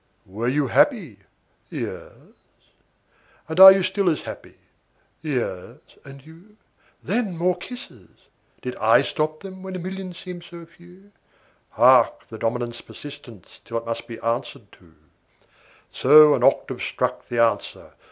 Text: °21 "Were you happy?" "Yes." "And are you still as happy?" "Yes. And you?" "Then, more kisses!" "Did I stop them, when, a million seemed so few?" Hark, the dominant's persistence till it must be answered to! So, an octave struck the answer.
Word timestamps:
°21 0.27 0.33
"Were 0.35 0.47
you 0.47 0.65
happy?" 0.69 1.19
"Yes." 1.69 2.09
"And 3.47 3.59
are 3.59 3.71
you 3.71 3.83
still 3.83 4.09
as 4.09 4.21
happy?" 4.23 4.57
"Yes. 5.21 5.77
And 6.03 6.25
you?" 6.25 6.57
"Then, 7.03 7.37
more 7.37 7.55
kisses!" 7.55 8.09
"Did 8.63 8.75
I 8.77 9.03
stop 9.03 9.41
them, 9.41 9.61
when, 9.61 9.75
a 9.75 9.77
million 9.77 10.15
seemed 10.15 10.43
so 10.43 10.65
few?" 10.65 11.11
Hark, 11.69 12.23
the 12.29 12.39
dominant's 12.39 12.81
persistence 12.81 13.61
till 13.63 13.77
it 13.77 13.85
must 13.85 14.07
be 14.07 14.19
answered 14.21 14.71
to! 14.71 14.95
So, 15.91 16.33
an 16.33 16.43
octave 16.43 16.81
struck 16.81 17.27
the 17.27 17.37
answer. 17.39 17.91